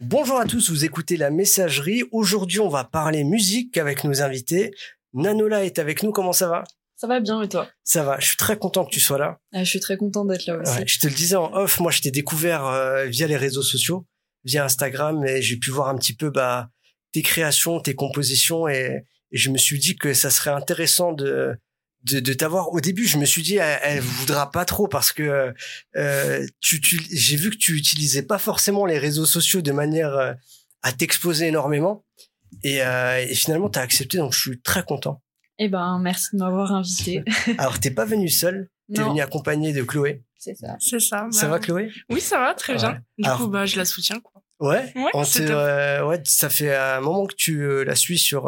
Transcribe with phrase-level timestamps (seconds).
[0.00, 2.04] Bonjour à tous, vous écoutez la messagerie.
[2.12, 4.70] Aujourd'hui, on va parler musique avec nos invités.
[5.12, 6.62] Nanola est avec nous, comment ça va?
[6.94, 7.68] Ça va bien et toi?
[7.82, 9.40] Ça va, je suis très content que tu sois là.
[9.52, 10.72] Ah, Je suis très contente d'être là aussi.
[10.78, 13.62] Ouais, je te le disais en off, moi je t'ai découvert euh, via les réseaux
[13.62, 14.06] sociaux,
[14.44, 16.70] via Instagram, et j'ai pu voir un petit peu bah,
[17.10, 21.56] tes créations, tes compositions, et, et je me suis dit que ça serait intéressant de
[22.04, 22.72] de, de t'avoir.
[22.72, 25.52] Au début, je me suis dit, elle, elle voudra pas trop parce que
[25.96, 30.14] euh, tu, tu, j'ai vu que tu utilisais pas forcément les réseaux sociaux de manière
[30.14, 30.32] euh,
[30.82, 32.04] à t'exposer énormément,
[32.62, 35.22] et, euh, et finalement t'as accepté, donc je suis très content.
[35.58, 37.24] Eh ben, merci de m'avoir invité.
[37.58, 40.22] Alors t'es pas venu seul, t'es venu accompagné de Chloé.
[40.38, 40.76] c'est ça.
[40.78, 41.26] C'est ça.
[41.32, 41.90] Ça bah, va Chloé?
[42.10, 42.78] Oui, ça va, très Ouais.
[42.78, 43.00] bien.
[43.18, 44.40] Du Alors- coup, bah, je la soutiens, quoi.
[44.60, 44.92] Ouais.
[44.96, 48.46] Ouais, euh, ouais, ça fait un moment que tu euh, la suis sur.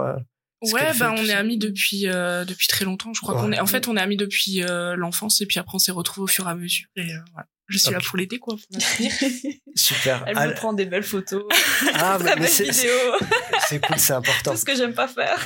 [0.63, 3.13] Ouais, bah, on est amis depuis, euh, depuis très longtemps.
[3.15, 3.41] Je crois Ouais.
[3.41, 5.93] qu'on est, en fait, on est amis depuis euh, l'enfance et puis après, on s'est
[5.93, 6.87] retrouvés au fur et à mesure.
[6.97, 7.47] Et euh, voilà.
[7.69, 8.57] Je suis là pour l'aider, quoi.
[8.57, 8.83] pour.
[9.77, 10.25] Super.
[10.27, 11.45] Elle me prend des belles photos,
[11.95, 12.93] ah, mais, très mais belles c'est vidéos,
[13.69, 14.51] c'est cool, c'est important.
[14.53, 15.39] tout ce que j'aime pas faire.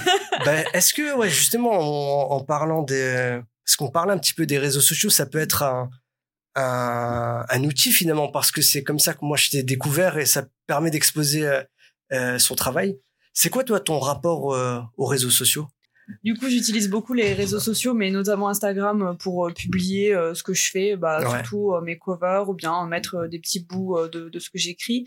[0.45, 4.47] Ben, Est-ce que, ouais, justement, en, en parlant des, parce qu'on parle un petit peu
[4.47, 5.91] des réseaux sociaux, ça peut être un,
[6.57, 10.27] un, un outil finalement, parce que c'est comme ça que moi je t'ai découvert et
[10.27, 11.63] ça permet d'exposer euh,
[12.13, 12.97] euh, son travail.
[13.35, 15.67] C'est quoi toi ton rapport euh, aux réseaux sociaux?
[16.23, 20.43] Du coup, j'utilise beaucoup les réseaux sociaux, mais notamment Instagram pour euh, publier euh, ce
[20.43, 21.31] que je fais, bah, Ouais.
[21.31, 24.51] surtout euh, mes covers ou bien mettre euh, des petits bouts euh, de, de ce
[24.51, 25.07] que j'écris.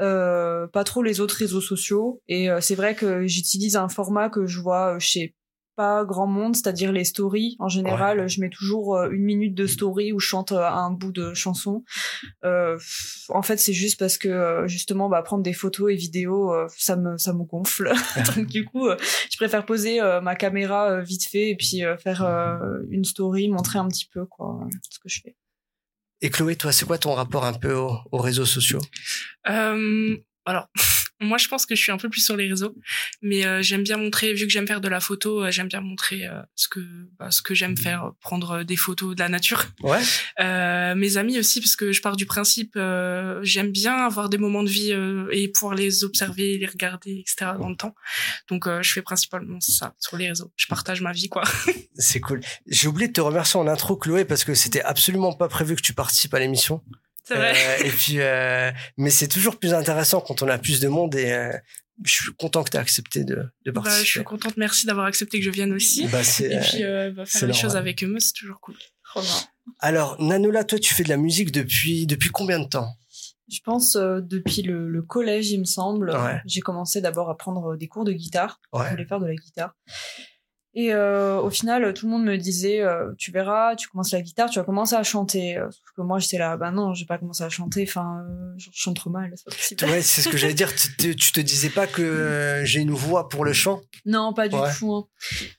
[0.00, 2.20] Euh, pas trop les autres réseaux sociaux.
[2.28, 5.34] Et euh, c'est vrai que j'utilise un format que je vois euh, chez
[5.76, 7.54] pas grand monde, c'est-à-dire les stories.
[7.60, 10.90] En général, je mets toujours euh, une minute de story où je chante euh, un
[10.90, 11.84] bout de chanson.
[12.44, 12.76] Euh,
[13.28, 16.66] en fait, c'est juste parce que euh, justement, bah, prendre des photos et vidéos, euh,
[16.76, 17.92] ça me ça me gonfle.
[18.36, 18.96] Donc du coup, euh,
[19.30, 22.22] je préfère poser ma caméra vite fait et puis faire
[22.90, 25.36] une story, montrer un petit peu quoi ce que je fais.
[26.20, 28.80] Et Chloé, toi, c'est quoi ton rapport un peu aux, aux réseaux sociaux?
[29.48, 30.68] Euh, alors,
[31.20, 32.74] moi, je pense que je suis un peu plus sur les réseaux,
[33.22, 35.80] mais euh, j'aime bien montrer, vu que j'aime faire de la photo, euh, j'aime bien
[35.80, 36.80] montrer euh, ce que
[37.18, 39.66] bah, ce que j'aime faire, euh, prendre des photos de la nature.
[39.82, 40.00] Ouais.
[40.40, 44.38] Euh, mes amis aussi, parce que je pars du principe, euh, j'aime bien avoir des
[44.38, 47.52] moments de vie euh, et pouvoir les observer, les regarder, etc.
[47.58, 47.94] dans le temps.
[48.48, 50.52] Donc, euh, je fais principalement ça sur les réseaux.
[50.56, 51.42] Je partage ma vie, quoi.
[51.96, 52.40] C'est cool.
[52.66, 55.82] J'ai oublié de te remercier en intro, Chloé, parce que c'était absolument pas prévu que
[55.82, 56.82] tu participes à l'émission.
[57.30, 57.52] Vrai.
[57.56, 61.14] Euh, et puis, euh, mais c'est toujours plus intéressant quand on a plus de monde
[61.14, 61.52] et euh,
[62.04, 64.06] je suis content que tu aies accepté de, de Bah, je participer.
[64.06, 64.56] suis contente.
[64.56, 66.06] Merci d'avoir accepté que je vienne aussi.
[66.08, 68.76] Bah, Et puis, euh, bah, faire les choses avec eux, c'est toujours cool.
[69.04, 69.30] Trop bien.
[69.80, 72.88] Alors, Nanola, toi, tu fais de la musique depuis depuis combien de temps?
[73.50, 76.10] Je pense euh, depuis le, le collège, il me semble.
[76.10, 76.40] Ouais.
[76.46, 78.60] J'ai commencé d'abord à prendre des cours de guitare.
[78.74, 79.74] Je voulais faire de la guitare.
[80.80, 84.20] Et euh, au final, tout le monde me disait, euh, tu verras, tu commences la
[84.22, 85.56] guitare, tu vas commencer à chanter.
[85.56, 87.84] Euh, Sauf que moi, j'étais là, bah non, je vais pas commencer à chanter.
[87.88, 89.84] Enfin, euh, je chante trop mal, c'est pas possible.
[89.86, 90.72] Ouais, c'est ce que j'allais dire.
[90.76, 93.80] Tu te, tu te disais pas que j'ai une voix pour le chant?
[94.06, 94.68] Non, pas du Ouais.
[94.78, 94.92] tout.
[94.94, 95.06] hein.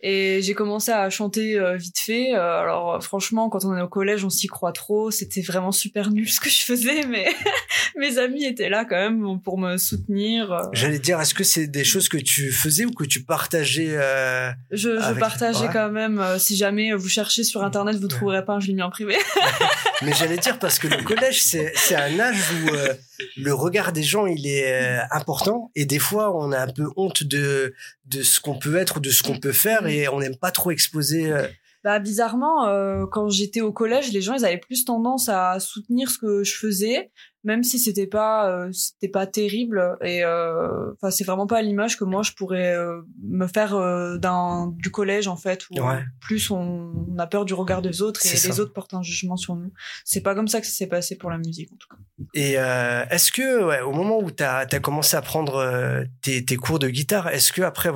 [0.02, 2.31] Et j'ai commencé à chanter vite fait.
[2.34, 5.12] Alors franchement, quand on est au collège, on s'y croit trop.
[5.12, 7.25] C'était vraiment super nul ce que je faisais, mais
[7.97, 10.69] mes amis étaient là quand même pour me soutenir.
[10.72, 13.97] J'allais dire, est-ce que c'est des choses que tu faisais ou que tu partageais
[14.72, 15.22] Je, je Avec-
[15.62, 15.70] ouais.
[15.74, 16.20] quand même.
[16.20, 18.59] euh, si jamais vous cherchez sur internet, vous trouverez pas.
[18.59, 19.16] Je l'ai mis en privé.
[20.02, 22.94] Mais j'allais dire parce que le collège, c'est c'est un âge où euh,
[23.38, 25.72] le regard des gens, il est euh, important.
[25.75, 27.74] Et des fois, on a un peu honte de,
[28.06, 30.52] de ce qu'on peut être ou de ce qu'on peut faire et on n'aime pas
[30.52, 31.34] trop exposer.
[31.84, 36.12] Bah bizarrement, euh, quand j'étais au collège, les gens ils avaient plus tendance à soutenir
[36.12, 37.09] ce que je faisais,
[37.45, 39.95] même si c'était pas euh, c'était pas terrible.
[40.01, 42.75] Et euh, enfin c'est vraiment pas l'image que moi je pourrais
[43.23, 43.78] me faire
[44.19, 46.03] d'un du collège en fait où Ouais.
[46.19, 49.38] plus on, on a peur du regard des autres et les autres portent un jugement
[49.38, 49.72] sur nous.
[50.03, 52.25] C'est pas comme ça que ça s'est passé pour la musique en tout cas.
[52.34, 56.79] Et est-ce que, ouais, au moment où tu as, commencé à prendre tes, tes cours
[56.79, 57.90] de guitare, est-ce que après,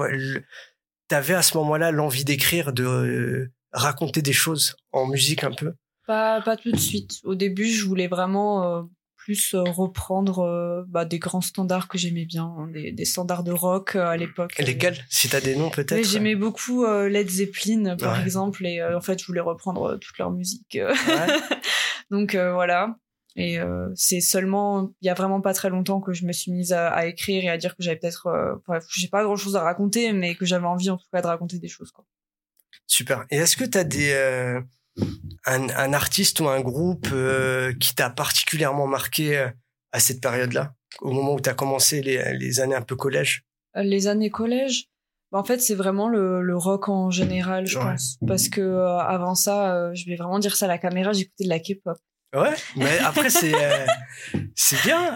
[1.10, 5.74] tu avais à ce moment-là l'envie d'écrire, de raconter des choses en musique un peu?
[6.08, 7.20] Pas, pas tout de suite.
[7.24, 8.84] Au début, je voulais vraiment euh,
[9.16, 13.44] plus euh, reprendre euh, bah, des grands standards que j'aimais bien, hein, des, des standards
[13.44, 14.58] de rock euh, à l'époque.
[14.60, 18.24] Lesquels Si tu as des noms Mais peut-être J'aimais beaucoup euh, Led Zeppelin, par Ouais.
[18.24, 20.76] exemple, et euh, en fait, je voulais reprendre euh, toute leur musique.
[20.76, 20.90] euh.
[21.08, 21.28] Ouais.
[22.12, 22.96] Donc euh, voilà.
[23.36, 26.52] Et euh, c'est seulement il y a vraiment pas très longtemps que je me suis
[26.52, 28.54] mise à, à écrire et à dire que j'avais peut-être, euh,
[28.96, 31.58] j'ai pas grand chose à raconter, mais que j'avais envie en tout cas de raconter
[31.58, 31.92] des choses.
[31.92, 32.06] Quoi.
[32.88, 33.26] Super.
[33.32, 34.62] Et est-ce que tu as des, euh,
[35.46, 39.50] un, un artiste ou un groupe euh, qui t'a particulièrement marqué euh,
[39.92, 43.44] à cette période-là, au moment où tu as commencé les, les années un peu collège?
[43.76, 44.86] Les années collège,
[45.32, 47.86] bah, en fait, c'est vraiment le, le rock en général, je Ouais.
[47.86, 48.18] pense.
[48.28, 51.50] Parce que euh, avant ça, je vais vraiment dire ça à la caméra, j'écoutais de
[51.50, 51.98] la K-pop.
[52.34, 53.86] Ouais, mais après c'est euh,
[54.56, 55.16] c'est bien,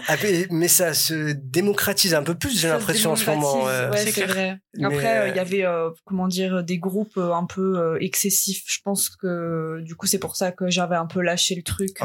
[0.50, 3.68] mais ça se démocratise un peu plus, j'ai l'impression en ce moment.
[3.68, 4.60] Euh, ouais, c'est vrai.
[4.80, 5.64] Après, euh, il y avait
[6.04, 8.62] comment dire des groupes un peu excessifs.
[8.68, 11.98] Je pense que du coup c'est pour ça que j'avais un peu lâché le truc.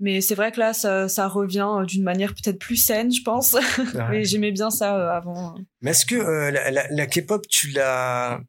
[0.00, 3.56] mais c'est vrai que là, ça, ça revient d'une manière peut-être plus saine, je pense.
[4.10, 5.54] mais j'aimais bien ça avant.
[5.82, 6.16] Mais est-ce que
[6.50, 8.40] la, la, la K-pop, tu l'as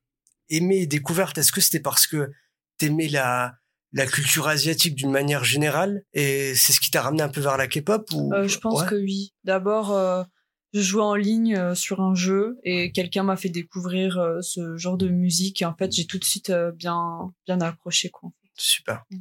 [0.49, 1.37] aimé et découverte?
[1.37, 2.31] Est-ce que c'était parce que
[2.79, 3.53] t'aimais la
[3.93, 7.57] la culture asiatique d'une manière générale et c'est ce qui t'a ramené un peu vers
[7.57, 9.33] la K-pop ou euh, je pense que oui.
[9.43, 10.23] D'abord euh,
[10.73, 14.97] je jouais en ligne euh, sur un jeu et quelqu'un m'a fait découvrir ce genre
[14.97, 19.03] de musique et en fait j'ai tout de suite bien bien accroché quoi super.
[19.11, 19.17] Mm.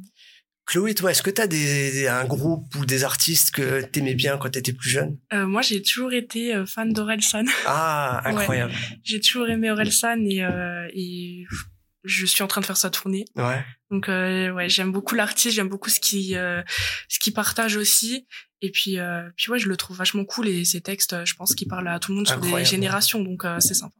[0.65, 4.37] Chloé, toi, est-ce que tu as des, un groupe ou des artistes que t'aimais bien
[4.37, 5.17] quand tu étais plus jeune?
[5.31, 7.45] Moi, j'ai toujours été fan d'Orelsan.
[7.65, 8.73] Ah, incroyable.
[9.01, 10.43] J'ai toujours aimé Orelsan et,
[10.93, 11.45] et
[12.07, 13.25] je suis en train de faire ça tourner.
[13.35, 13.63] Ouais.
[13.91, 16.61] Donc euh, ouais, j'aime beaucoup l'artiste, j'aime beaucoup ce qui euh,
[17.09, 18.25] ce qui partage aussi.
[18.61, 21.53] Et puis euh, puis ouais, je le trouve vachement cool et ses textes, je pense
[21.53, 23.93] qu'il parle à tout le monde sur des générations, donc c'est sympa.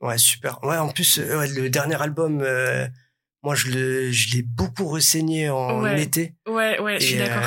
[0.00, 0.62] Ouais, super.
[0.64, 2.44] Ouais, en plus le dernier album,
[3.42, 6.34] moi je le je l'ai beaucoup renseigné en été.
[6.46, 7.42] Ouais, ouais, je suis d'accord.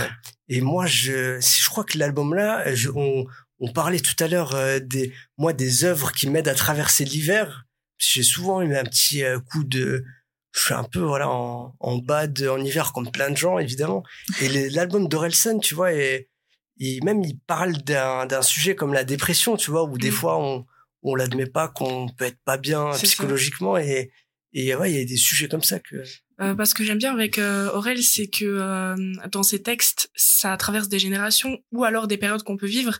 [0.47, 2.65] et moi je je crois que l'album là,
[2.95, 3.25] on
[3.59, 7.65] on parlait tout à l'heure des moi des œuvres qui m'aident à traverser l'hiver
[7.97, 10.03] j'ai souvent eu un petit euh, coup de
[10.51, 14.03] je suis un peu voilà en, en bad en hiver comme plein de gens évidemment
[14.41, 16.29] et l'album d'Orelsan tu vois et,
[17.03, 20.13] même il parle d'un sujet comme la dépression tu vois où des mm.
[20.13, 20.65] fois on
[21.03, 24.11] on l'admet pas qu'on peut être pas bien psychologiquement et
[24.55, 26.03] et ouais il y a des sujets comme ça que
[26.41, 28.95] euh, parce que j'aime bien avec euh, Aurel, c'est que euh,
[29.31, 32.99] dans ses textes, ça traverse des générations ou alors des périodes qu'on peut vivre,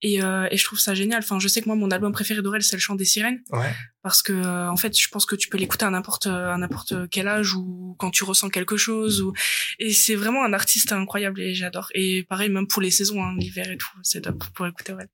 [0.00, 1.18] et, euh, et je trouve ça génial.
[1.18, 3.74] Enfin, je sais que moi, mon album préféré d'Aurel, c'est le Chant des sirènes, ouais.
[4.02, 7.26] parce que en fait, je pense que tu peux l'écouter à n'importe à n'importe quel
[7.26, 9.32] âge ou quand tu ressens quelque chose, ou
[9.80, 11.88] et c'est vraiment un artiste incroyable et j'adore.
[11.94, 15.08] Et pareil, même pour les saisons, hein, l'hiver et tout, c'est top pour écouter Aurel.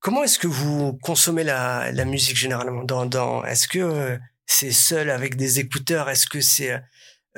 [0.00, 4.18] Comment est-ce que vous consommez la, la musique généralement dans, dans Est-ce que
[4.50, 6.10] c'est seul avec des écouteurs?
[6.10, 6.72] Est-ce que c'est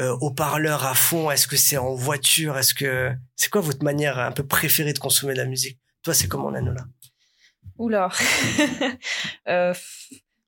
[0.00, 1.30] euh, haut-parleur à fond?
[1.30, 2.56] Est-ce que c'est en voiture?
[2.56, 5.78] Est-ce que c'est quoi votre manière un peu préférée de consommer de la musique?
[6.02, 6.86] Toi, c'est comment, Nanola?
[7.76, 8.08] Oula.
[9.48, 9.74] euh,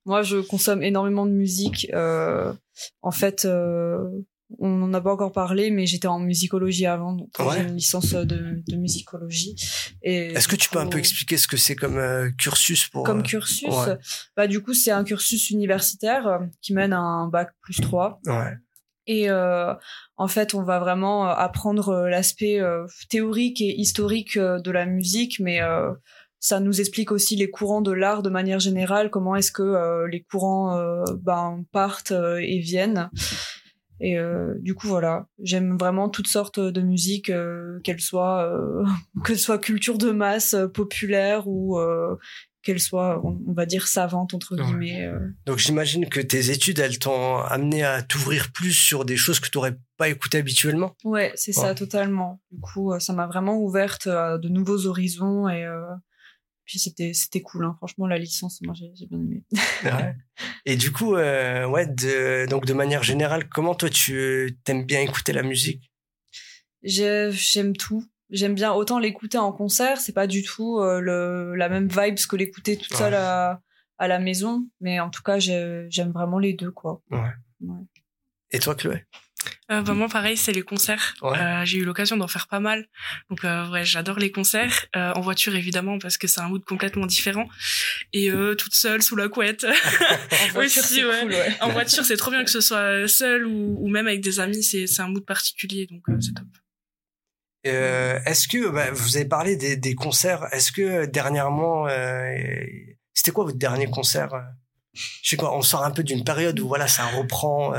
[0.06, 1.86] moi, je consomme énormément de musique.
[1.92, 2.52] Euh,
[3.02, 4.08] en fait, euh,
[4.58, 8.12] on n'en a pas encore parlé, mais j'étais en musicologie avant, donc j'ai une licence
[8.12, 9.56] de, de musicologie.
[10.02, 13.20] Est-ce que tu peux un peu expliquer ce que c'est comme euh, cursus pour Comme
[13.20, 13.74] euh, cursus,
[14.36, 18.20] bah du coup c'est un cursus universitaire euh, qui mène à un bac plus 3.
[18.26, 18.54] Ouais.
[19.06, 22.58] Et en fait, on va vraiment apprendre l'aspect
[23.10, 25.60] théorique et historique de la musique, mais
[26.40, 30.22] ça nous explique aussi les courants de l'art de manière générale, comment est-ce que les
[30.22, 33.10] courants ben, partent et viennent.
[34.00, 38.84] Et euh, du coup voilà, j'aime vraiment toutes sortes de musique, euh, qu'elles soient euh,
[39.24, 42.16] que ce soit culture de masse, euh, populaire ou euh,
[42.62, 45.06] qu'elle soit, on, va dire, savante entre guillemets.
[45.44, 49.50] Donc j'imagine que tes études, elles t'ont amené à t'ouvrir plus sur des choses que
[49.50, 50.96] tu n'aurais pas écoutées habituellement?
[51.04, 52.40] Ouais, c'est ça, totalement.
[52.50, 55.66] Du coup, ça m'a vraiment ouverte à de nouveaux horizons et
[56.64, 57.74] puis c'était c'était cool hein.
[57.76, 59.42] franchement la licence moi j'ai bien aimé.
[59.84, 60.14] Ouais.
[60.66, 65.00] et du coup euh, ouais de, donc de manière générale comment toi tu t'aimes bien
[65.00, 65.90] écouter la musique?
[66.82, 68.04] J'aime tout.
[68.30, 72.16] J'aime bien autant l'écouter en concert c'est pas du tout euh, le la même vibe
[72.28, 73.60] que l'écouter toute seule à,
[73.98, 74.66] à la maison.
[74.80, 77.02] Mais en tout cas j'aime vraiment les deux quoi.
[77.10, 77.68] Ouais.
[78.50, 79.04] et toi Chloé?
[79.70, 81.14] Euh, bah, moi, pareil, c'est les concerts.
[81.22, 82.86] Euh, j'ai eu l'occasion d'en faire pas mal.
[83.30, 84.86] Donc, euh, ouais, j'adore les concerts.
[84.94, 87.48] Euh, en voiture, évidemment, parce que c'est un mood complètement différent.
[88.12, 89.64] Et euh, toute seule, sous la couette.
[90.44, 91.20] en voiture, c'est ouais.
[91.20, 91.56] Cool, ouais.
[91.62, 94.62] En voiture, c'est trop bien que ce soit seul ou, ou même avec des amis.
[94.62, 96.46] C'est, c'est un mood particulier, donc euh, c'est top.
[97.66, 101.88] Euh, est-ce que bah, vous avez parlé des, des concerts Est-ce que dernièrement,
[103.14, 104.28] c'était quoi votre dernier concert?
[104.92, 107.72] Je sais quoi, on sort un peu d'une période où voilà, ça reprend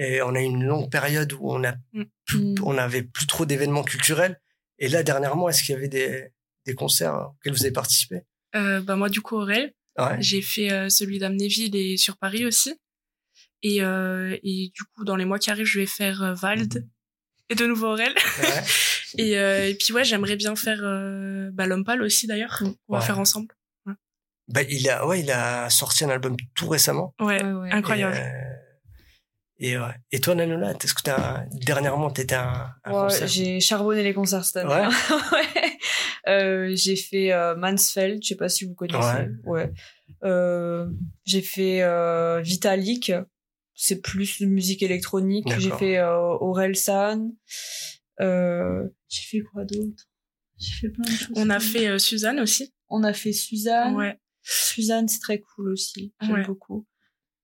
[0.00, 2.04] et on a une longue période où on a mm.
[2.24, 4.40] plus, on avait plus trop d'événements culturels.
[4.78, 6.30] Et là, dernièrement, est-ce qu'il y avait des,
[6.64, 8.22] des concerts auxquels vous avez participé?
[8.56, 10.16] Euh, bah moi, du coup, Aurel, ouais.
[10.18, 12.74] j'ai fait euh, celui d'Amnéville et sur Paris aussi.
[13.62, 16.88] Et, euh, et du coup, dans les mois qui arrivent, je vais faire euh, Vald
[17.50, 18.14] et de nouveau Aurel.
[18.42, 18.62] Ouais.
[19.18, 22.62] et, euh, et puis ouais, j'aimerais bien faire euh, bah, L'Homme Pâle aussi d'ailleurs.
[22.88, 23.54] On va faire ensemble.
[24.48, 27.14] Bah, il a, ouais, il a sorti un album tout récemment.
[27.20, 27.40] Ouais,
[27.70, 28.16] incroyable.
[28.16, 28.69] Et,
[29.60, 29.94] ouais.
[30.10, 33.28] et toi, Nanola, est-ce que t'as, dernièrement, t'étais un, un ouais, concert?
[33.28, 34.86] J'ai charbonné les concerts cette année.
[34.86, 34.86] Ouais?
[35.32, 35.78] ouais.
[36.28, 39.28] Euh, j'ai fait euh, Mansfeld, je sais pas si vous connaissez.
[39.44, 39.64] Ouais.
[39.64, 39.72] ouais.
[40.24, 40.86] Euh,
[41.24, 43.12] j'ai fait euh, Vitalik,
[43.74, 45.46] c'est plus de musique électronique.
[45.58, 47.32] J'ai fait euh, Aurel San.
[48.20, 50.04] Euh, j'ai fait quoi d'autre?
[50.58, 51.32] J'ai fait plein de choses.
[51.36, 52.72] On a fait euh, Suzanne aussi.
[52.90, 53.94] On a fait Suzanne.
[53.96, 54.18] Ouais.
[54.42, 56.12] Suzanne, c'est très cool aussi.
[56.20, 56.44] J'aime Ouais.
[56.46, 56.86] beaucoup.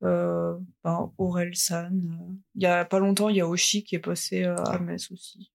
[0.03, 1.87] Euh, ben, Aurel San.
[2.21, 4.79] euh, Il y a pas longtemps, il y a Oshi qui est passé euh, à
[4.79, 5.50] Metz aussi.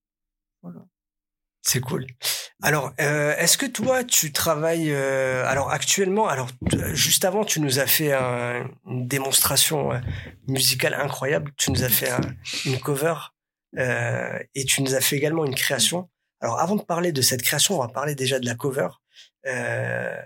[0.62, 0.80] Voilà.
[1.64, 2.06] C'est cool.
[2.60, 6.48] Alors, euh, est-ce que toi, tu travailles euh, alors actuellement Alors,
[6.92, 9.90] juste avant, tu nous as fait un- une démonstration
[10.48, 11.52] musicale incroyable.
[11.56, 12.20] Tu nous as fait un-
[12.64, 13.14] une cover
[13.78, 16.10] euh, et tu nous as fait également une création.
[16.40, 18.88] Alors, avant de parler de cette création, on va parler déjà de la cover.
[19.46, 20.16] Euh,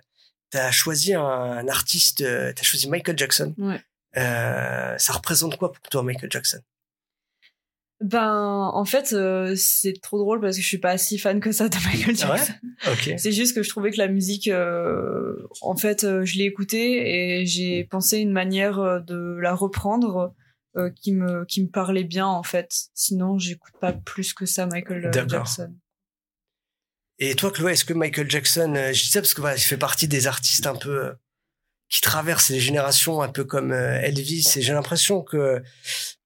[0.50, 2.18] tu as choisi un, un artiste.
[2.18, 3.54] tu as choisi Michael Jackson.
[3.58, 3.80] Ouais.
[4.16, 6.60] Euh, ça représente quoi pour toi, Michael Jackson?
[8.02, 11.50] Ben, en fait, euh, c'est trop drôle parce que je suis pas si fan que
[11.50, 12.36] ça de Michael Ah ouais?
[12.36, 12.52] Jackson.
[12.88, 13.14] Ok.
[13.16, 17.40] C'est juste que je trouvais que la musique, euh, en fait, euh, je l'ai écoutée
[17.40, 20.34] et j'ai pensé une manière de la reprendre
[21.00, 22.70] qui me qui me parlait bien en fait.
[22.92, 25.46] Sinon, j'écoute pas plus que ça Michael D'accord.
[25.46, 25.74] Jackson.
[27.18, 29.78] Et toi, Chloé, est-ce que Michael Jackson, je dis ça parce que voilà, il fait
[29.78, 31.14] partie des artistes un peu
[31.88, 34.54] qui traversent les générations, un peu comme euh, Elvis.
[34.56, 35.62] Et j'ai l'impression que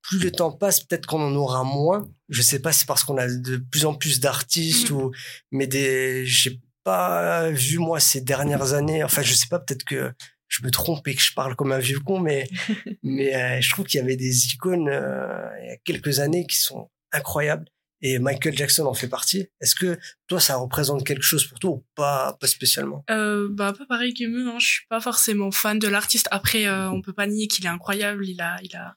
[0.03, 2.09] plus le temps passe, peut-être qu'on en aura moins.
[2.29, 5.13] Je sais pas, si c'est parce qu'on a de plus en plus d'artistes ou,
[5.51, 9.05] mais des, j'ai pas vu moi ces dernières années.
[9.05, 10.13] Enfin, je sais pas, peut-être que
[10.49, 12.49] je me trompe et que je parle comme un vieux con, mais
[13.03, 16.47] mais euh, je trouve qu'il y avait des icônes euh, il y a quelques années
[16.47, 17.67] qui sont incroyables.
[18.03, 19.49] Et Michael Jackson en fait partie.
[19.61, 23.05] Est-ce que toi, ça représente quelque chose pour toi ou pas, pas spécialement?
[23.11, 24.59] Euh, bah peu pareil qu'Emu, hein.
[24.59, 26.29] je suis pas forcément fan de l'artiste.
[26.31, 28.27] Après, euh, on peut pas nier qu'il est incroyable.
[28.27, 28.97] Il a, il a,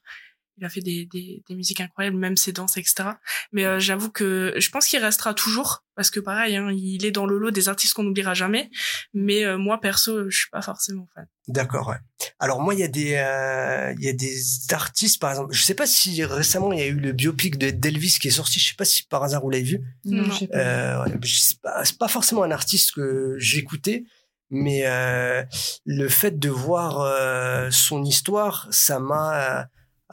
[0.58, 3.10] il a fait des, des, des musiques incroyables, même ses danses, etc.
[3.52, 7.10] Mais euh, j'avoue que je pense qu'il restera toujours parce que pareil, hein, il est
[7.10, 8.70] dans le lot des artistes qu'on n'oubliera jamais.
[9.12, 11.26] Mais euh, moi perso, je suis pas forcément fan.
[11.48, 11.96] D'accord, ouais.
[12.38, 14.36] Alors moi, il y a des, euh, il y a des
[14.72, 15.52] artistes, par exemple.
[15.54, 18.32] Je sais pas si récemment il y a eu le biopic de d'Elvis qui est
[18.32, 18.58] sorti.
[18.60, 19.80] Je sais pas si par hasard vous l'avez vu.
[20.04, 20.32] Non, Non.
[20.32, 20.58] je sais pas.
[20.58, 24.04] Euh, sais pas, c'est pas forcément un artiste que j'écoutais,
[24.50, 25.42] mais euh,
[25.84, 29.64] le fait de voir euh, son histoire, ça m'a euh,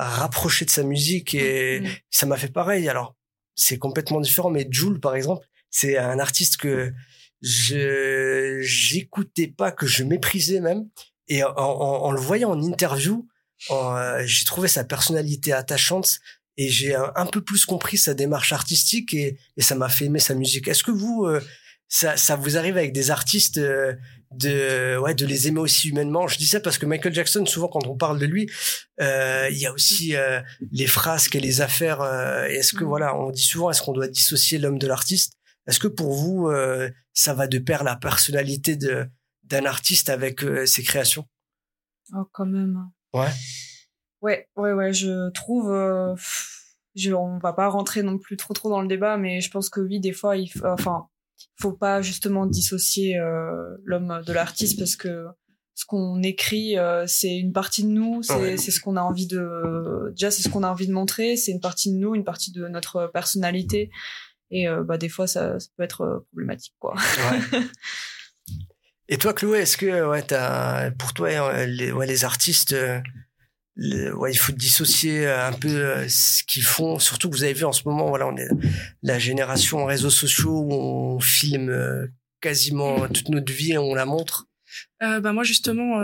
[0.10, 1.88] rapproché de sa musique et Mm.
[2.10, 2.88] ça m'a fait pareil.
[2.90, 3.16] Alors
[3.56, 6.94] c'est complètement différent, mais Jules, par exemple, c'est un artiste que
[7.42, 10.88] je j'écoutais pas, que je méprisais même,
[11.28, 13.28] et en, en- en le voyant en interview,
[13.72, 16.20] euh, j'ai trouvé sa personnalité attachante
[16.58, 20.06] et j'ai un, un peu plus compris sa démarche artistique et, et ça m'a fait
[20.06, 20.68] aimer sa musique.
[20.68, 21.42] Est-ce que vous, euh,
[21.94, 23.94] ça, ça vous arrive avec des artistes euh,
[24.32, 27.68] de, ouais, de les aimer aussi humainement Je dis ça parce que Michael Jackson, souvent
[27.68, 28.50] quand on parle de lui,
[29.02, 30.40] euh, il y a aussi euh,
[30.72, 32.00] les frasques et les affaires.
[32.00, 32.90] euh, Est-ce que Mhm.
[32.90, 35.34] voilà, on dit souvent, est-ce qu'on doit dissocier l'homme de l'artiste?
[35.68, 36.50] Est-ce que pour vous,
[37.14, 39.06] ça va de pair la personnalité de
[39.44, 41.26] d'un artiste avec ses créations?
[42.16, 42.90] Oh, quand même.
[43.14, 43.30] Ouais.
[44.22, 45.68] Ouais, ouais, ouais, je trouve.
[46.96, 49.70] je, on va pas rentrer non plus trop trop dans le débat, mais je pense
[49.70, 51.08] que oui, des fois, il faut, enfin,
[51.60, 53.52] faut pas justement dissocier euh,
[53.84, 55.26] l'homme de l'artiste parce que
[55.74, 58.58] ce qu'on écrit, euh, c'est une partie de nous, c'est Ouais.
[58.58, 60.12] ce qu'on a envie de.
[60.12, 62.52] Déjà, c'est ce qu'on a envie de montrer, c'est une partie de nous, une partie
[62.52, 63.90] de notre personnalité,
[64.52, 66.94] et euh, bah des fois, ça, ça peut être problématique, quoi.
[66.96, 67.60] Ouais.
[69.10, 72.76] Et toi, Chloé, est-ce que ouais, t'as, pour toi, les, ouais, les artistes,
[73.82, 77.00] il faut dissocier euh, un peu euh, ce qu'ils font.
[77.00, 78.50] Surtout que vous avez vu en ce moment, voilà, on est
[79.02, 82.08] la génération réseaux sociaux où on filme euh,
[82.42, 84.48] quasiment toute notre vie et on la montre.
[85.04, 86.00] Euh, bah moi justement,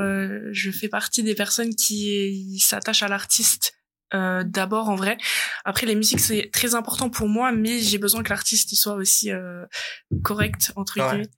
[0.51, 3.76] je fais partie des personnes qui s'attachent à l'artiste
[4.13, 5.17] euh, d'abord en vrai.
[5.65, 8.93] Après les musiques c'est très important pour moi, mais j'ai besoin que l'artiste il soit
[8.95, 9.65] aussi euh,
[10.23, 11.09] correct entre Ouais.
[11.09, 11.29] guillemets.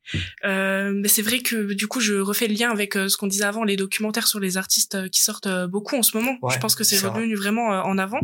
[0.45, 3.27] Euh, mais c'est vrai que du coup je refais le lien avec euh, ce qu'on
[3.27, 6.37] disait avant, les documentaires sur les artistes euh, qui sortent euh, beaucoup en ce moment.
[6.41, 8.19] Ouais, je pense que c'est revenu vraiment en avant.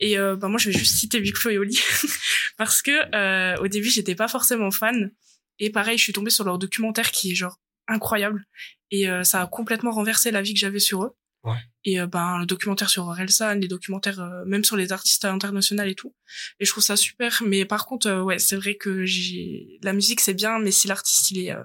[0.00, 1.78] Et bah moi je vais juste citer Big Flo et Oli
[2.56, 5.10] parce que euh, au début j'étais pas forcément fan.
[5.58, 8.44] Et pareil, je suis tombée sur leur documentaire qui est genre incroyable
[8.90, 11.12] et euh, ça a complètement renversé la vie que j'avais sur eux.
[11.46, 11.56] Ouais.
[11.84, 15.84] Et euh, ben le documentaire sur Orelsan, les documentaires euh, même sur les artistes internationaux
[15.84, 16.14] et tout.
[16.60, 17.42] Et je trouve ça super.
[17.46, 20.88] Mais par contre, euh, ouais, c'est vrai que j'ai la musique c'est bien, mais si
[20.88, 21.62] l'artiste il est euh,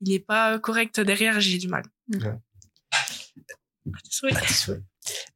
[0.00, 1.84] il est pas correct derrière, j'ai du mal.
[2.08, 2.34] Ouais.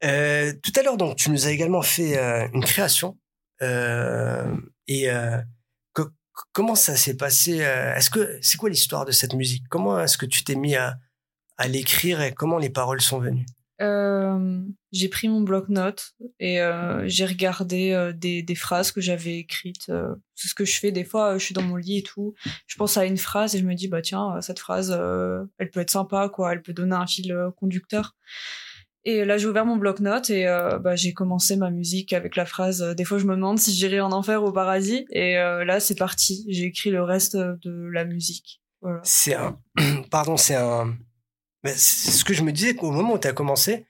[0.05, 3.19] Euh, tout à l'heure, donc, tu nous as également fait euh, une création.
[3.63, 4.55] Euh,
[4.87, 5.39] et euh,
[5.93, 6.11] co-
[6.53, 9.65] comment ça s'est passé Est-ce que c'est quoi l'histoire de cette musique?
[9.69, 10.97] Comment est-ce que tu t'es mis à,
[11.57, 13.47] à l'écrire et comment les paroles sont venues?
[13.81, 14.61] Euh,
[14.93, 19.91] j'ai pris mon bloc-notes et euh, j'ai regardé euh, des, phrases que j'avais écrites.
[20.35, 21.37] c'est ce que je fais des fois.
[21.39, 22.35] Je suis dans mon lit et tout.
[22.67, 24.91] Je pense à une phrase et je me dis bah tiens cette phrase,
[25.59, 26.53] elle peut être sympa quoi.
[26.53, 28.15] Elle peut donner un fil conducteur.
[29.07, 30.45] Et là, j'ai ouvert mon bloc-notes et
[30.81, 34.01] bah, j'ai commencé ma musique avec la phrase Des fois, je me demande si j'irai
[34.01, 35.05] en enfer ou au paradis.
[35.11, 36.47] Et là, c'est parti.
[36.49, 38.63] J'ai écrit le reste de la musique.
[39.03, 39.59] C'est un.
[40.11, 40.97] Pardon, c'est un.
[41.65, 43.87] C'est ce que je me disais qu'au moment où tu as commencé,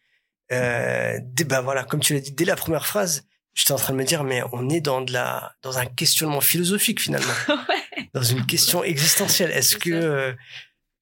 [0.53, 3.93] euh, dès, bah voilà, comme tu l'as dit, dès la première phrase, j'étais en train
[3.93, 8.09] de me dire, mais on est dans de la, dans un questionnement philosophique finalement, ouais.
[8.13, 9.51] dans une question existentielle.
[9.51, 10.33] Est-ce que euh,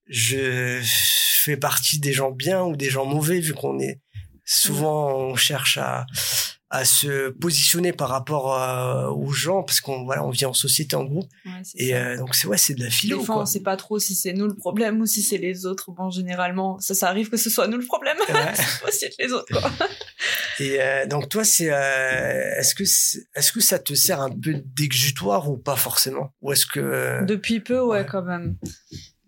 [0.07, 4.01] je fais partie des gens bien ou des gens mauvais, vu qu'on est
[4.45, 6.07] souvent on cherche à
[6.75, 10.97] à se positionner par rapport euh, aux gens parce qu'on voilà on vit en société
[10.97, 13.43] en groupe Ouais, et euh, donc c'est ouais c'est de la philo Des fois, quoi.
[13.43, 15.91] on sait pas trop si c'est nous le problème ou si c'est les autres.
[15.93, 18.17] Bon, généralement, ça, ça arrive que ce soit nous le problème.
[18.27, 18.53] Ouais.
[18.89, 19.71] Aussi être les autres, quoi.
[20.61, 25.51] Et euh, donc toi, c'est est-ce que est-ce que ça te sert un peu d'exutoire
[25.51, 26.33] ou pas forcément?
[26.41, 28.07] Ou est-ce que Depuis peu, ouais, Ouais.
[28.11, 28.57] quand même.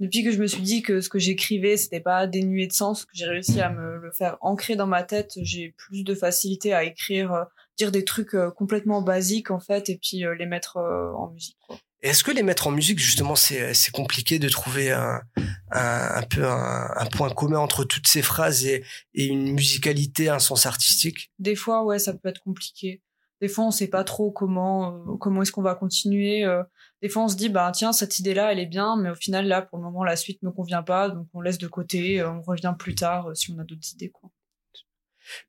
[0.01, 3.05] Depuis que je me suis dit que ce que j'écrivais, c'était pas dénué de sens,
[3.05, 6.73] que j'ai réussi à me le faire ancrer dans ma tête, j'ai plus de facilité
[6.73, 7.45] à écrire, euh,
[7.79, 11.57] dire des trucs euh, complètement basiques, en fait, et puis euh, les mettre en musique,
[11.67, 11.79] quoi.
[12.03, 15.23] est-ce que les mettre en musique justement c'est c'est compliqué de trouver un
[15.71, 18.85] un, un peu un, un point commun entre toutes ces phrases et,
[19.15, 21.31] et une musicalité, un sens artistique?
[21.39, 23.01] Des fois, ouais, ça peut être compliqué.
[23.41, 26.45] Des fois, on sait pas trop comment, euh, comment est-ce qu'on va continuer.
[26.45, 26.63] euh.
[27.03, 29.47] Des fois, on se dit, bah, tiens, cette idée-là, elle est bien, mais au final,
[29.47, 32.31] là, pour le moment, la suite me convient pas, donc on laisse de côté, euh,
[32.31, 34.31] on revient plus tard euh, si on a d'autres idées, quoi.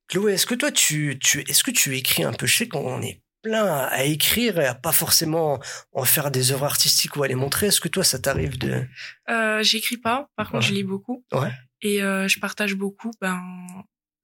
[0.08, 2.46] Chloé, est-ce que toi tu tu est-ce que tu écris un peu?
[2.46, 5.60] Je sais qu'on est plein à, à écrire et à pas forcément
[5.92, 7.68] en faire des œuvres artistiques ou à les montrer.
[7.68, 8.86] Est-ce que toi ça t'arrive de?
[9.30, 11.26] Euh, j'écris pas, par contre je lis beaucoup.
[11.34, 11.52] Ouais.
[11.82, 13.42] Et euh, je partage beaucoup ben,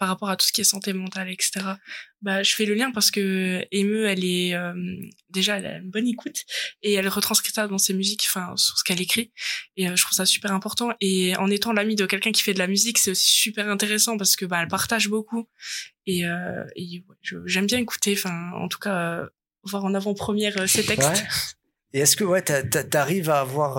[0.01, 1.63] par rapport à tout ce qui est santé mentale, etc.
[2.24, 4.74] Bah, je fais le lien parce que Eme, elle est euh,
[5.29, 6.43] déjà elle a une bonne écoute
[6.81, 9.31] et elle retranscrit ça dans ses musiques, enfin sur ce qu'elle écrit.
[9.77, 10.91] Et euh, je trouve ça super important.
[11.01, 14.17] Et en étant l'ami de quelqu'un qui fait de la musique, c'est aussi super intéressant
[14.17, 15.48] parce que bah, elle partage beaucoup.
[16.08, 16.63] Et, euh,
[17.46, 19.27] j'aime bien écouter, enfin en tout cas
[19.62, 21.24] voir en avant-première ses textes.
[21.93, 23.77] Et est-ce que ouais, t'a- t'a- t'arrives à avoir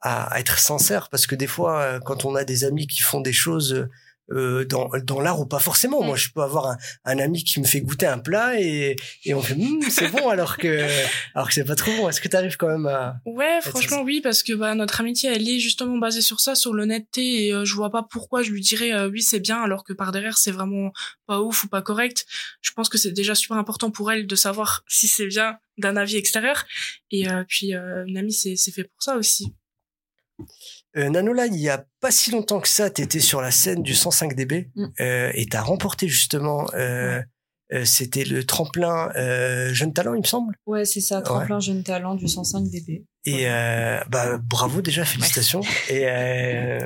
[0.00, 1.08] à, être sincère?
[1.08, 3.86] Parce que des fois, quand on a des amis qui font des choses
[4.32, 6.06] euh, dans dans l'art ou pas forcément, Mm.
[6.06, 9.34] moi je peux avoir un, un ami qui me fait goûter un plat et et
[9.34, 10.86] on fait Hum, c'est bon alors que
[11.34, 12.08] alors que c'est pas trop bon.
[12.08, 15.48] Est-ce que t'arrives quand même à Ouais, franchement oui, parce que bah notre amitié elle
[15.48, 18.60] est justement basée sur ça, sur l'honnêteté et euh, je vois pas pourquoi je lui
[18.60, 20.92] dirais euh, oui c'est bien alors que par derrière c'est vraiment
[21.26, 22.26] pas ouf ou pas correct.
[22.62, 25.96] Je pense que c'est déjà super important pour elle de savoir si c'est bien d'un
[25.96, 26.64] avis extérieur
[27.10, 29.52] et euh, puis euh, une amie c'est c'est fait pour ça aussi.
[30.96, 33.82] Euh, Nanola, il y a pas si longtemps que ça, tu étais sur la scène
[33.82, 34.86] du 105 dB Mm.
[35.00, 37.20] euh, et tu as remporté justement, euh,
[37.72, 40.56] euh, c'était le tremplin euh, Jeune Talent, il me semble.
[40.66, 43.04] Ouais, c'est ça, tremplin jeune talent du 105 dB.
[43.24, 45.60] Et euh, bah, bravo déjà, félicitations.
[45.88, 46.80] Et euh,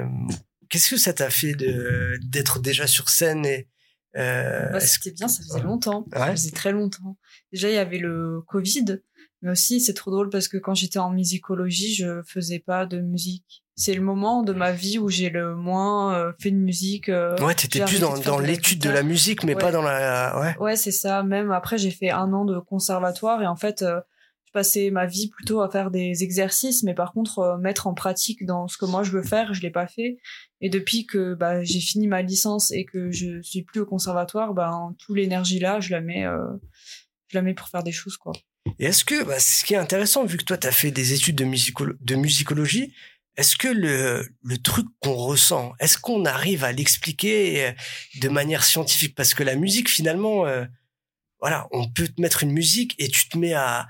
[0.69, 3.69] qu'est-ce que ça t'a fait de d'être déjà sur scène et
[4.17, 6.05] euh, Bah, est-ce- c'était bien, ça faisait longtemps.
[6.13, 6.19] Ouais.
[6.19, 7.17] Ça faisait très longtemps.
[7.53, 9.01] Déjà, il y avait le Covid,
[9.45, 13.01] mais aussi, c'est trop drôle parce que quand j'étais en musicologie, je faisais pas de
[13.01, 13.63] musique.
[13.77, 17.09] C'est le moment de ma vie où j'ai le moins euh, fait de musique.
[17.09, 19.61] euh, Ouais, t'étais plus dans, dans l'étude de la musique, mais Ouais.
[19.61, 20.41] pas dans la.
[20.41, 20.57] Ouais.
[20.59, 21.23] Ouais, c'est ça.
[21.23, 24.01] Même après, j'ai fait un an de conservatoire et en fait, euh,
[24.47, 27.95] je passais ma vie plutôt à faire des exercices, mais par contre, euh, mettre en
[27.95, 30.17] pratique dans ce que moi je veux faire, je l'ai pas fait.
[30.61, 34.55] Et depuis que bah, j'ai fini ma licence et que je suis plus au conservatoire,
[34.55, 36.25] ben toute l'énergie là, je la mets,
[37.29, 38.33] je la mets pour faire des choses quoi.
[38.79, 41.13] Et est-ce que, bah, ce qui est intéressant, vu que toi, tu as fait des
[41.13, 42.95] études de, de musicologie,
[43.37, 47.73] est-ce que le, le truc qu'on ressent, est-ce qu'on arrive à l'expliquer euh,
[48.21, 49.15] de manière scientifique?
[49.15, 50.65] Parce que la musique, finalement, euh,
[51.41, 53.89] voilà, on peut te mettre une musique et tu te mets à,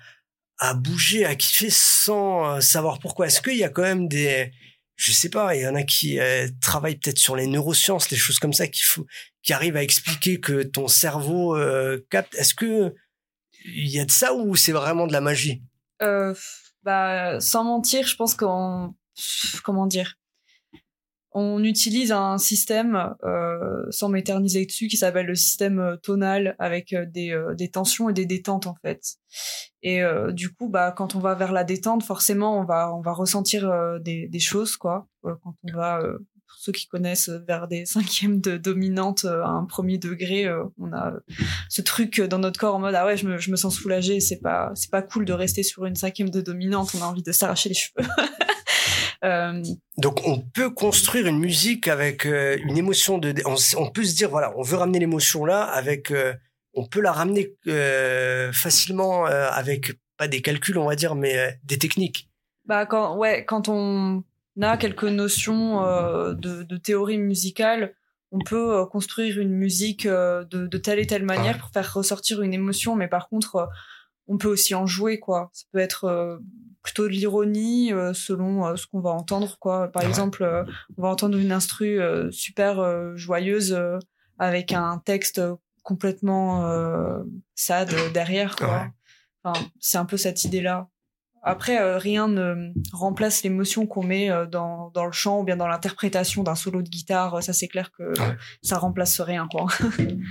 [0.59, 3.27] à bouger, à kiffer sans euh, savoir pourquoi.
[3.27, 4.51] Est-ce qu'il y a quand même des...
[4.97, 8.17] Je sais pas, il y en a qui euh, travaillent peut-être sur les neurosciences, les
[8.17, 9.07] choses comme ça, faut,
[9.43, 11.59] qui arrivent à expliquer que ton cerveau
[12.11, 12.35] capte?
[12.37, 12.95] Est-ce que
[13.65, 15.63] il y a de ça ou c'est vraiment de la magie?
[16.03, 16.35] Euh,
[16.83, 18.95] bah, sans mentir, je pense qu'on,
[19.63, 20.15] comment dire,
[21.33, 26.95] on utilise un système, euh, sans m'éterniser dessus, qui s'appelle le système euh, tonal avec
[26.95, 29.17] des, des tensions et des détentes en fait.
[29.83, 33.13] Et du coup, bah, quand on va vers la détente, forcément, on va, on va
[33.13, 35.07] ressentir des, des choses quoi.
[35.23, 36.01] Quand on va,
[36.55, 40.47] pour ceux qui connaissent, euh, vers des cinquièmes de dominante euh, à un premier degré,
[40.47, 41.15] euh, on a
[41.69, 44.21] ce truc dans notre corps en mode ah ouais, je me, je me sens soulagée.
[44.21, 46.93] C'est pas, c'est pas cool de rester sur une cinquième de dominante.
[46.97, 48.09] On a envie de s'arracher les cheveux.
[49.25, 49.63] Euh,
[49.97, 54.29] Donc on peut construire une musique avec euh, une émotion de on, peut se dire
[54.29, 56.35] voilà, on veut ramener l'émotion là avec euh,
[56.75, 57.55] on peut la ramener
[58.53, 62.29] facilement avec pas des calculs on va dire mais des techniques.
[62.67, 64.25] Bah quand ouais, quand on
[64.63, 67.95] a quelques notions euh, de, de théorie musicale,
[68.31, 71.93] on peut euh, construire une musique euh, de, de, telle et telle manière pour faire
[71.93, 73.69] ressortir une émotion, mais par contre,
[74.27, 75.51] on peut aussi en jouer, quoi.
[75.53, 76.41] Ça peut être
[76.83, 79.89] plutôt de l'ironie selon ce qu'on va entendre, quoi.
[79.89, 80.65] Par exemple,
[80.97, 83.79] on va entendre une instru super joyeuse
[84.39, 85.43] avec un texte
[85.83, 86.67] complètement
[87.55, 88.87] sad derrière, quoi.
[89.43, 90.89] Enfin, c'est un peu cette idée-là.
[91.47, 95.57] Après, euh, rien ne remplace l'émotion qu'on met euh, dans, dans le chant ou bien
[95.57, 97.43] dans l'interprétation d'un solo de guitare.
[97.43, 98.15] Ça, c'est clair que
[98.63, 99.67] ça remplace rien, quoi.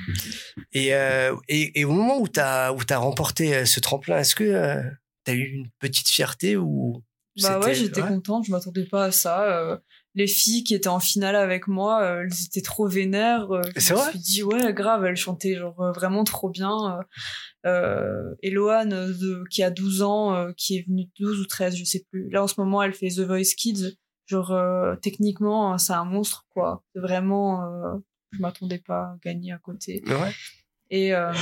[0.74, 4.82] et, euh, et, et, au moment où tu as, as remporté ce tremplin, est-ce que
[5.26, 7.04] tu as eu une petite fierté ou
[7.42, 8.46] Bah ouais, j'étais contente.
[8.48, 9.80] Je m'attendais pas à ça
[10.16, 13.48] les filles qui étaient en finale avec moi, elles étaient trop vénères.
[13.76, 17.00] je me suis dit ouais, grave, elles chantaient genre vraiment trop bien
[17.66, 19.16] euh, Eloane
[19.50, 22.30] qui a 12 ans, euh, qui est venue 12 ou 13, je sais plus.
[22.30, 23.98] Là en ce moment, elle fait The Voice Kids.
[24.26, 26.84] Genre euh, techniquement, c'est un monstre quoi.
[26.96, 27.98] Vraiment, euh,
[28.32, 30.02] je m'attendais pas à gagner à côté.
[30.08, 30.32] Ouais.
[30.90, 31.34] Et euh,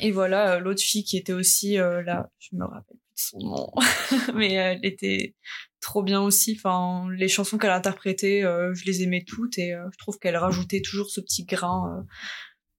[0.00, 3.72] et voilà, l'autre fille qui était aussi là, je me rappelle son nom,
[4.34, 5.34] mais elle était
[5.80, 6.54] trop bien aussi.
[6.56, 11.10] Enfin, les chansons qu'elle interprétait, je les aimais toutes et je trouve qu'elle rajoutait toujours
[11.10, 12.04] ce petit grain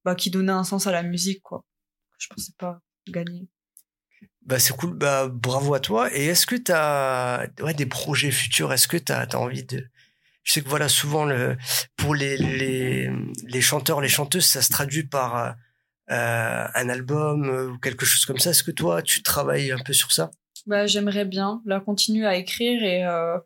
[0.06, 1.66] bah, qui donnait un sens à la musique quoi
[2.18, 3.48] je pensais pas gagner.
[4.46, 6.14] Bah c'est cool, bah bravo à toi.
[6.14, 8.72] Et est-ce que tu as ouais, des projets futurs?
[8.74, 9.86] Est-ce que tu as, envie de...
[10.44, 11.58] Je sais que voilà, souvent le,
[11.98, 13.12] pour les, les,
[13.44, 15.52] les chanteurs, les chanteuses, ça se traduit par euh,
[16.10, 18.52] un album euh, ou quelque chose comme ça.
[18.52, 20.32] Est-ce que toi, tu travailles un peu sur ça?
[20.66, 23.38] Bah, J'aimerais bien là continuer à écrire et euh,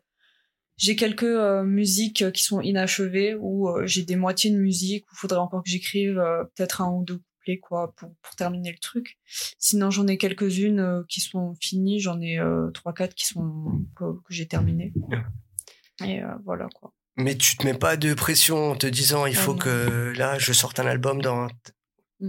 [0.76, 5.18] j'ai quelques euh, musiques qui sont inachevées ou j'ai des moitiés de musique où il
[5.18, 6.14] faudrait encore que j'écrive
[6.54, 7.20] peut-être un ou deux
[7.60, 9.18] quoi pour, pour terminer le truc.
[9.58, 13.84] Sinon j'en ai quelques-unes euh, qui sont finies, j'en ai euh, trois quatre qui sont
[13.96, 14.92] que, j'ai terminées.
[16.04, 16.92] Et euh, voilà quoi.
[17.16, 20.52] Mais tu te mets pas de pression en te disant il faut que là je
[20.52, 21.48] sorte un album dans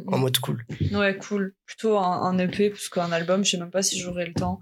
[0.07, 0.65] en mode cool.
[0.91, 1.55] Ouais, cool.
[1.65, 4.59] Plutôt un, un EP parce qu'un album, je sais même pas si j'aurai le temps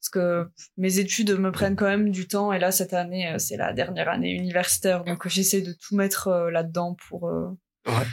[0.00, 3.58] parce que mes études me prennent quand même du temps et là cette année c'est
[3.58, 8.06] la dernière année universitaire donc j'essaie de tout mettre là-dedans pour ouais.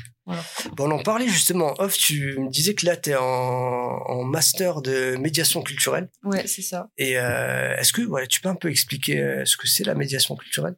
[0.75, 4.81] Bon, on en parlait justement off, tu me disais que là, tu es en, master
[4.81, 6.09] de médiation culturelle.
[6.23, 6.89] Ouais, c'est ça.
[6.97, 9.95] Et euh, est-ce que voilà, tu peux un peu expliquer euh, ce que c'est la
[9.95, 10.75] médiation culturelle?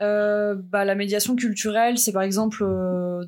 [0.00, 2.64] Euh, bah, la médiation culturelle, c'est par exemple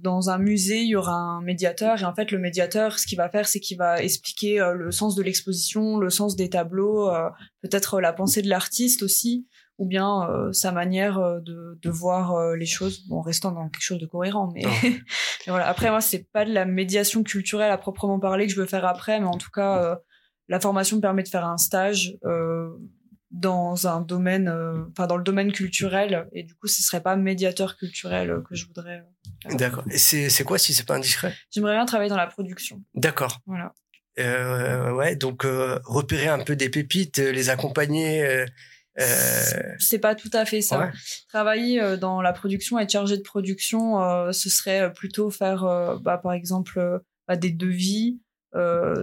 [0.02, 3.18] dans un musée, il y aura un médiateur et en fait le médiateur, ce qu'il
[3.18, 7.10] va faire, c'est qu'il va expliquer le sens de l'exposition, le sens des tableaux,
[7.62, 9.46] peut-être la pensée de l'artiste aussi
[9.80, 13.50] ou bien euh, sa manière euh, de, de voir euh, les choses, bon, en restant
[13.50, 14.50] dans quelque chose de cohérent.
[14.54, 14.62] Mais,
[15.46, 15.66] voilà.
[15.66, 18.84] Après, moi, c'est pas de la médiation culturelle à proprement parler que je veux faire
[18.84, 19.98] après, mais en tout cas,
[20.48, 22.14] la formation me permet de faire un stage
[23.30, 24.48] dans un domaine,
[24.90, 28.66] enfin dans le domaine culturel, et du coup, ce serait pas médiateur culturel que je
[28.66, 29.04] voudrais.
[29.50, 29.84] D'accord.
[29.90, 31.34] Et c'est quoi si c'est pas indiscret?
[31.50, 32.82] J'aimerais bien travailler dans la production.
[32.94, 33.38] D'accord.
[33.46, 33.72] Voilà.
[34.18, 38.46] Euh, ouais, donc repérer un peu des pépites, les accompagner,
[38.98, 40.90] euh, c'est pas tout à fait ça.
[41.28, 45.64] Travailler euh, dans la production, être chargé de production, euh, ce serait plutôt faire,
[46.02, 48.20] bah, par exemple, bah, des devis,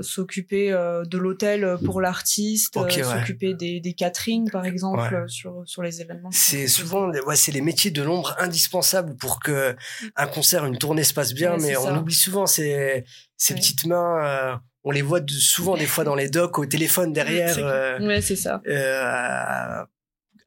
[0.01, 6.29] s'occuper de l'hôtel pour l'artiste, s'occuper des, des catering par exemple sur sur les événements.
[6.31, 9.75] C'est souvent ouais, c'est les métiers de l'ombre indispensables pour que
[10.15, 13.03] un concert, une tournée se passe bien, mais on oublie souvent ces
[13.37, 17.57] ces petites mains on les voit souvent des fois dans les docs au téléphone derrière.
[17.59, 18.61] Euh, ouais, c'est ça.
[18.67, 19.83] Euh,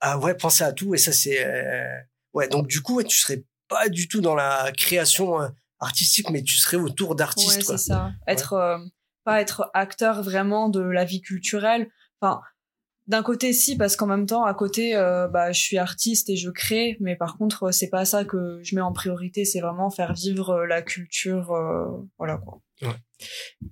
[0.00, 1.84] à, ouais, penser à tout et ça c'est euh,
[2.32, 2.48] ouais.
[2.48, 5.48] Donc du coup, tu serais pas du tout dans la création euh,
[5.80, 7.68] artistique, mais tu serais autour d'artistes.
[7.68, 8.12] Ouais, c'est ça.
[8.26, 8.80] Être
[9.24, 11.90] pas être acteur vraiment de la vie culturelle.
[12.20, 12.40] Enfin,
[13.06, 16.48] d'un côté si parce qu'en même temps à côté bah je suis artiste et je
[16.48, 20.12] crée mais par contre c'est pas ça que je mets en priorité c'est vraiment faire
[20.12, 21.52] vivre la culture
[22.18, 22.94] voilà quoi ouais.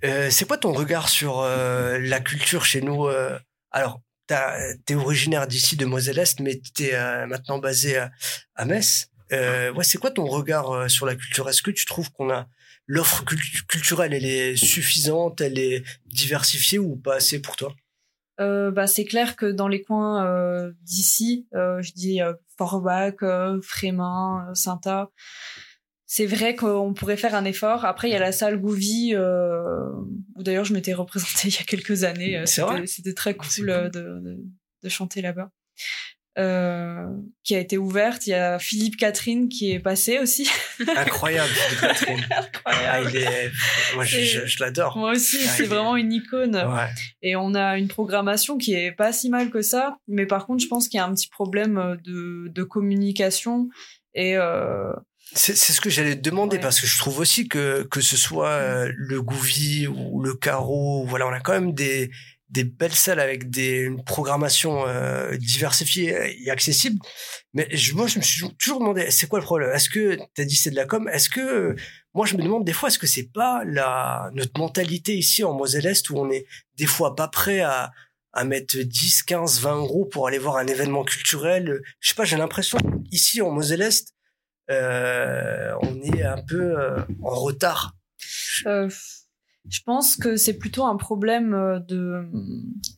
[0.04, 3.38] Euh, c'est quoi ton regard sur euh, la culture chez nous euh,
[3.70, 6.92] Alors, t'es originaire d'ici, de Moselle-Est, mais t'es
[7.26, 7.98] maintenant basé
[8.54, 9.08] à, Metz.
[9.30, 11.48] Ouais, c'est quoi ton regard sur la culture?
[11.48, 12.48] Est-ce que tu trouves qu'on a
[12.86, 13.24] l'offre
[13.68, 17.74] culturelle, elle est suffisante, elle est diversifiée ou pas assez pour toi?
[18.38, 22.20] Bah, c'est clair que dans les coins d'ici, je dis
[22.56, 23.16] Forbach,
[23.62, 25.10] Frémin, Saint-A,
[26.10, 27.84] c'est vrai qu'on pourrait faire un effort.
[27.84, 29.90] Après, il y a la salle Gouvy, euh,
[30.36, 32.42] où d'ailleurs je m'étais représentée il y a quelques années.
[32.46, 34.40] C'était très cool, euh, De,
[34.82, 35.50] de, chanter là-bas.
[36.38, 37.06] Euh,
[37.44, 38.26] qui a été ouverte.
[38.26, 40.48] Il y a Philippe Catherine qui est passé aussi.
[40.96, 42.26] Incroyable, Philippe Catherine.
[42.64, 43.50] Ah, il est...
[43.94, 44.96] Moi, je, je, je l'adore.
[44.96, 46.54] Moi aussi, Ah, c'est est- vraiment une icône.
[46.56, 46.88] Ouais.
[47.22, 49.96] Et on a une programmation qui est pas si mal que ça.
[50.06, 53.68] Mais par contre, je pense qu'il y a un petit problème euh, de, de communication.
[54.14, 54.92] Et euh,
[55.34, 56.62] C'est ce que j'allais te demander Ouais.
[56.62, 61.04] parce que je trouve aussi que que ce soit euh, le Gouvi ou le Carreau,
[61.06, 62.10] voilà, on a quand même des
[62.50, 66.98] des belles salles avec des une programmation euh, diversifiée et accessible.
[67.52, 69.70] Mais je, moi, je me suis toujours demandé, c'est quoi le problème?
[69.72, 71.76] Est-ce que t'as dit c'est de la com Est-ce que
[72.14, 75.52] moi, je me demande des fois, est-ce que c'est pas la notre mentalité ici en
[75.52, 77.92] Moselle-Est où on est des fois pas prêt à
[78.34, 81.80] à mettre 10, 15, 20 euros pour aller voir un événement culturel?
[82.00, 82.78] Je sais pas, j'ai l'impression
[83.10, 84.14] ici en Moselle-Est,
[84.70, 87.94] euh, on est un peu euh, en retard.
[88.66, 88.88] euh,
[89.68, 92.24] je pense que c'est plutôt un problème euh, de,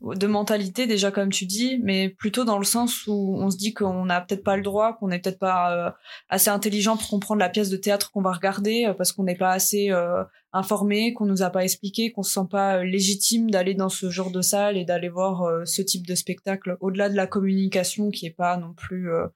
[0.02, 3.74] de mentalité, déjà comme tu dis, mais plutôt dans le sens où on se dit
[3.74, 5.90] qu'on n'a peut-être pas le droit, qu'on n'est peut-être pas euh,
[6.28, 9.36] assez intelligent pour comprendre la pièce de théâtre qu'on va regarder, euh, parce qu'on n'est
[9.36, 13.50] pas assez euh, informé, qu'on nous a pas expliqué, qu'on se sent pas euh, légitime
[13.50, 17.08] d'aller dans ce genre de salle et d'aller voir euh, ce type de spectacle, au-delà
[17.08, 19.10] de la communication qui est pas non plus...
[19.12, 19.26] euh,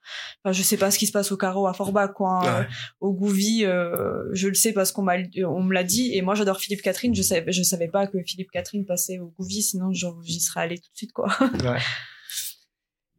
[0.44, 2.40] Enfin, je sais pas ce qui se passe au carreau à Forbach, quoi.
[2.42, 2.61] hein.
[2.62, 2.66] Ouais.
[3.00, 5.14] Au Gouvy, euh, je le sais parce qu'on m'a,
[5.46, 6.14] on me l'a dit.
[6.14, 7.14] Et moi, j'adore Philippe Catherine.
[7.14, 10.79] Je savais, je savais pas que Philippe Catherine passait au Gouvy, sinon j'y serais allée
[10.79, 11.29] tout de suite, quoi.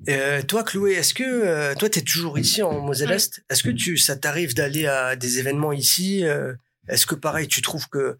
[0.09, 3.43] Euh, toi, Chloé, est-ce que euh, toi, t'es toujours ici en Moselle-Est?
[3.49, 6.53] Est-ce que tu, ça t'arrive d'aller à des événements ici euh,
[6.87, 8.17] Est-ce que pareil, tu trouves que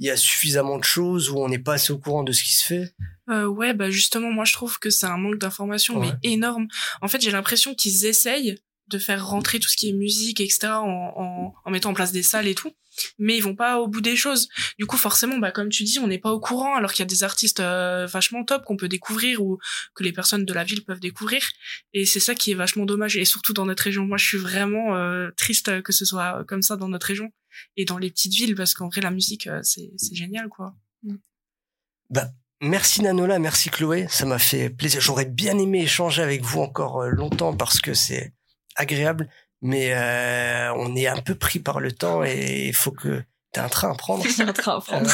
[0.00, 2.44] il y a suffisamment de choses où on n'est pas assez au courant de ce
[2.44, 2.94] qui se fait?
[3.30, 6.06] Euh, ouais, bah justement, moi je trouve que c'est un manque d'information Ouais.
[6.22, 6.68] mais énorme.
[7.02, 10.68] En fait, j'ai l'impression qu'ils essayent de faire rentrer tout ce qui est musique, etc.,
[10.68, 12.72] en, en, en mettant en place des salles et tout,
[13.18, 14.48] mais ils vont pas au bout des choses.
[14.78, 17.02] Du coup, forcément, bah comme tu dis, on n'est pas au courant, alors qu'il y
[17.02, 19.58] a des artistes euh, vachement top qu'on peut découvrir ou
[19.94, 21.42] que les personnes de la ville peuvent découvrir.
[21.92, 24.06] Et c'est ça qui est vachement dommage, et surtout dans notre région.
[24.06, 27.30] Moi, je suis vraiment euh, triste que ce soit comme ça dans notre région
[27.76, 30.74] et dans les petites villes, parce qu'en vrai, la musique, euh, c'est c'est génial, quoi.
[32.60, 35.00] Merci Nanola, merci Chloé, ça m'a fait plaisir.
[35.00, 38.32] J'aurais bien aimé échanger avec vous encore euh, longtemps parce que c'est
[38.74, 39.28] agréable,
[39.62, 43.60] mais euh, on est un peu pris par le temps et il faut que t'aies
[43.60, 44.24] un train à prendre.
[44.40, 45.10] En train de prendre.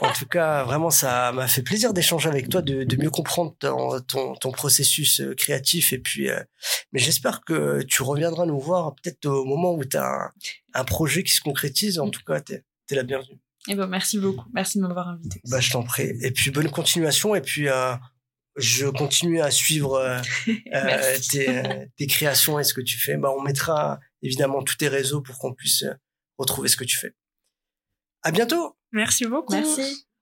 [0.00, 3.54] En tout cas, vraiment, ça m'a fait plaisir d'échanger avec toi, de, de mieux comprendre
[3.58, 5.92] ton, ton, ton processus euh, créatif.
[5.92, 6.38] Et puis, euh,
[6.92, 10.32] mais j'espère que tu reviendras nous voir peut-être au moment où tu as un,
[10.74, 11.98] un projet qui se concrétise.
[11.98, 13.38] En tout cas, t'es es la bienvenue.
[13.68, 14.44] Eh ben, merci beaucoup.
[14.52, 15.40] Merci de m'avoir invité.
[15.48, 16.12] Bah, je t'en prie.
[16.22, 17.34] Et puis, bonne continuation.
[17.34, 17.94] Et puis, euh,
[18.56, 20.18] je continue à suivre euh,
[20.74, 23.16] euh, tes, euh, tes créations et ce que tu fais.
[23.16, 25.84] Bah, on mettra évidemment tous tes réseaux pour qu'on puisse
[26.38, 27.14] retrouver ce que tu fais.
[28.22, 28.75] À bientôt.
[28.96, 29.54] Merci beaucoup.